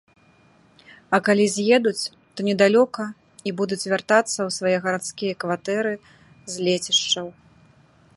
А 1.15 1.17
калі 1.27 1.43
з'едуць, 1.55 2.03
то 2.33 2.39
недалёка 2.47 3.05
і 3.51 3.53
будуць 3.59 3.87
вяртацца 3.91 4.31
ў 4.31 4.49
свае 4.57 4.73
гарадскія 4.87 5.33
кватэры 5.45 5.93
з 6.55 6.69
лецішчаў. 6.69 7.27